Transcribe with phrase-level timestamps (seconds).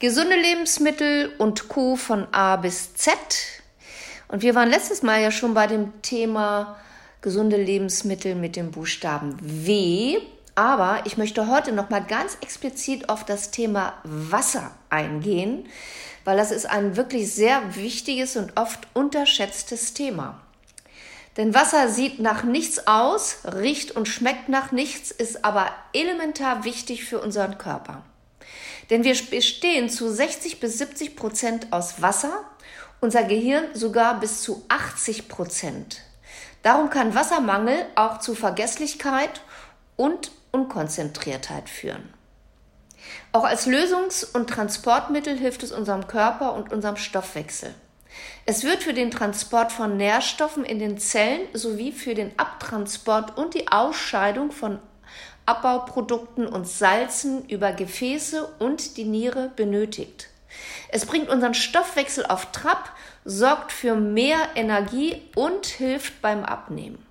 [0.00, 1.96] Gesunde Lebensmittel und Co.
[1.96, 3.18] von A bis Z.
[4.28, 6.76] Und wir waren letztes Mal ja schon bei dem Thema
[7.20, 10.18] gesunde Lebensmittel mit dem Buchstaben W.
[10.54, 15.66] Aber ich möchte heute noch mal ganz explizit auf das Thema Wasser eingehen,
[16.24, 20.40] weil das ist ein wirklich sehr wichtiges und oft unterschätztes Thema.
[21.36, 27.04] Denn Wasser sieht nach nichts aus, riecht und schmeckt nach nichts, ist aber elementar wichtig
[27.04, 28.04] für unseren Körper.
[28.90, 32.44] Denn wir bestehen zu 60 bis 70 Prozent aus Wasser,
[33.00, 36.02] unser Gehirn sogar bis zu 80 Prozent.
[36.62, 39.42] Darum kann Wassermangel auch zu Vergesslichkeit
[39.96, 42.12] und Unkonzentriertheit führen.
[43.32, 47.74] Auch als Lösungs- und Transportmittel hilft es unserem Körper und unserem Stoffwechsel.
[48.46, 53.54] Es wird für den Transport von Nährstoffen in den Zellen sowie für den Abtransport und
[53.54, 54.80] die Ausscheidung von
[55.46, 60.28] Abbauprodukten und Salzen über Gefäße und die Niere benötigt.
[60.90, 62.90] Es bringt unseren Stoffwechsel auf Trab,
[63.24, 67.04] sorgt für mehr Energie und hilft beim Abnehmen.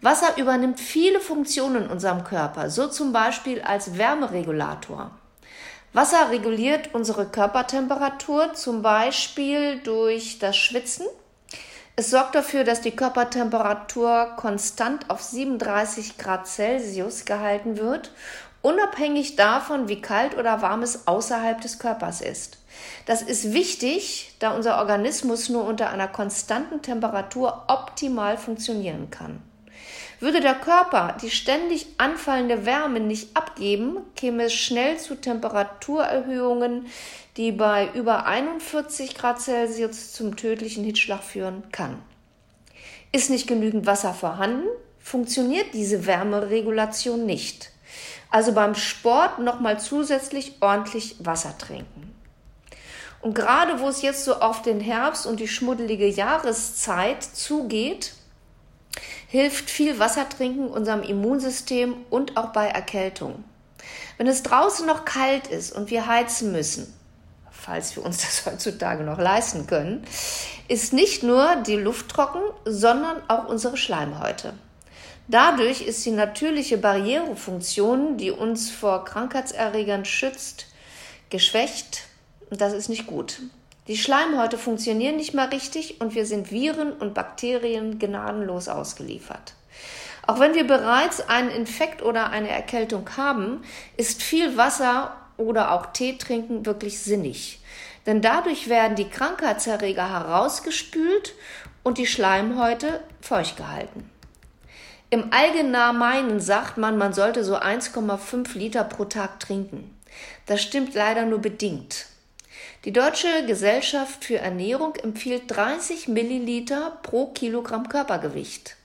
[0.00, 5.10] Wasser übernimmt viele Funktionen in unserem Körper, so zum Beispiel als Wärmeregulator.
[5.92, 11.06] Wasser reguliert unsere Körpertemperatur, zum Beispiel durch das Schwitzen
[11.98, 18.12] es sorgt dafür, dass die Körpertemperatur konstant auf 37 Grad Celsius gehalten wird,
[18.62, 22.58] unabhängig davon, wie kalt oder warm es außerhalb des Körpers ist.
[23.06, 29.42] Das ist wichtig, da unser Organismus nur unter einer konstanten Temperatur optimal funktionieren kann.
[30.20, 36.86] Würde der Körper die ständig anfallende Wärme nicht abgeben, käme es schnell zu Temperaturerhöhungen,
[37.36, 42.02] die bei über 41 Grad Celsius zum tödlichen Hitzschlag führen kann.
[43.12, 44.66] Ist nicht genügend Wasser vorhanden,
[44.98, 47.70] funktioniert diese Wärmeregulation nicht.
[48.30, 52.14] Also beim Sport nochmal zusätzlich ordentlich Wasser trinken.
[53.20, 58.12] Und gerade wo es jetzt so auf den Herbst und die schmuddelige Jahreszeit zugeht,
[59.28, 63.44] hilft viel Wasser trinken unserem Immunsystem und auch bei Erkältung.
[64.16, 66.92] Wenn es draußen noch kalt ist und wir heizen müssen,
[67.50, 70.04] falls wir uns das heutzutage noch leisten können,
[70.66, 74.54] ist nicht nur die Luft trocken, sondern auch unsere Schleimhäute.
[75.28, 80.66] Dadurch ist die natürliche Barrierefunktion, die uns vor Krankheitserregern schützt,
[81.28, 82.04] geschwächt.
[82.50, 83.42] Das ist nicht gut.
[83.88, 89.54] Die Schleimhäute funktionieren nicht mehr richtig und wir sind Viren und Bakterien gnadenlos ausgeliefert.
[90.26, 93.62] Auch wenn wir bereits einen Infekt oder eine Erkältung haben,
[93.96, 97.60] ist viel Wasser oder auch Tee trinken wirklich sinnig.
[98.04, 101.34] Denn dadurch werden die Krankheitserreger herausgespült
[101.82, 104.10] und die Schleimhäute feucht gehalten.
[105.08, 109.96] Im Allgemeinen sagt man, man sollte so 1,5 Liter pro Tag trinken.
[110.44, 112.07] Das stimmt leider nur bedingt.
[112.84, 118.76] Die Deutsche Gesellschaft für Ernährung empfiehlt 30 Milliliter pro Kilogramm Körpergewicht.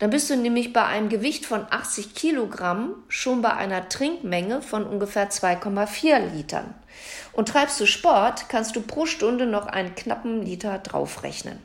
[0.00, 4.84] Dann bist du nämlich bei einem Gewicht von 80 Kilogramm schon bei einer Trinkmenge von
[4.84, 6.74] ungefähr 2,4 Litern.
[7.32, 11.58] Und treibst du Sport, kannst du pro Stunde noch einen knappen Liter draufrechnen.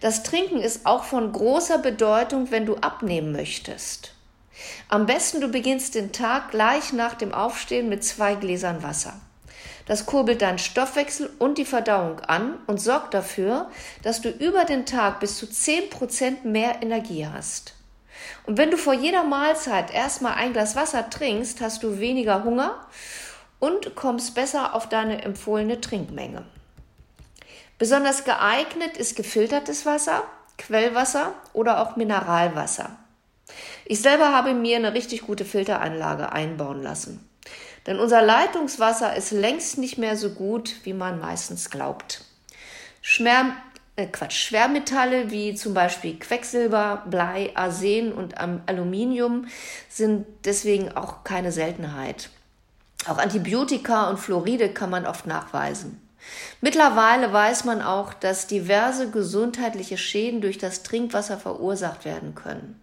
[0.00, 4.14] Das Trinken ist auch von großer Bedeutung, wenn du abnehmen möchtest.
[4.88, 9.14] Am besten du beginnst den Tag gleich nach dem Aufstehen mit zwei Gläsern Wasser.
[9.86, 13.70] Das kurbelt deinen Stoffwechsel und die Verdauung an und sorgt dafür,
[14.02, 17.74] dass du über den Tag bis zu 10% mehr Energie hast.
[18.46, 22.86] Und wenn du vor jeder Mahlzeit erstmal ein Glas Wasser trinkst, hast du weniger Hunger
[23.58, 26.44] und kommst besser auf deine empfohlene Trinkmenge.
[27.78, 30.22] Besonders geeignet ist gefiltertes Wasser,
[30.58, 32.96] Quellwasser oder auch Mineralwasser.
[33.84, 37.28] Ich selber habe mir eine richtig gute Filteranlage einbauen lassen.
[37.86, 42.24] Denn unser Leitungswasser ist längst nicht mehr so gut, wie man meistens glaubt.
[43.00, 43.56] Schmer,
[43.96, 49.46] äh Quatsch, Schwermetalle wie zum Beispiel Quecksilber, Blei, Arsen und Aluminium
[49.88, 52.30] sind deswegen auch keine Seltenheit.
[53.08, 56.00] Auch Antibiotika und Fluoride kann man oft nachweisen.
[56.60, 62.80] Mittlerweile weiß man auch, dass diverse gesundheitliche Schäden durch das Trinkwasser verursacht werden können.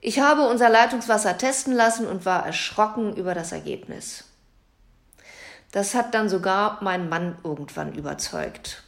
[0.00, 4.24] Ich habe unser Leitungswasser testen lassen und war erschrocken über das Ergebnis.
[5.72, 8.82] Das hat dann sogar mein Mann irgendwann überzeugt.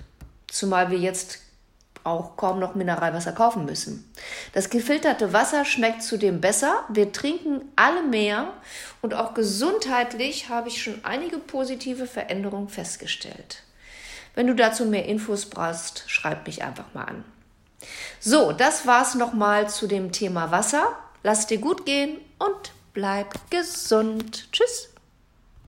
[0.49, 1.41] Zumal wir jetzt
[2.05, 4.11] auch kaum noch Mineralwasser kaufen müssen.
[4.55, 6.85] Das gefilterte Wasser schmeckt zudem besser.
[6.89, 8.53] Wir trinken alle mehr
[9.03, 13.63] und auch gesundheitlich habe ich schon einige positive Veränderungen festgestellt.
[14.35, 17.25] Wenn du dazu mehr Infos brauchst, schreib mich einfach mal an.
[18.25, 20.97] So, das war's nochmal zu dem Thema Wasser.
[21.25, 24.47] Lass dir gut gehen und bleib gesund.
[24.53, 24.92] Tschüss.